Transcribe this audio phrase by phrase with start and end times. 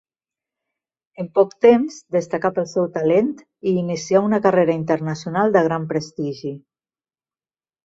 [1.23, 3.29] En pocs temps, destacà pel seu talent
[3.73, 6.57] i inicià una carrera internacional de gran prestigi.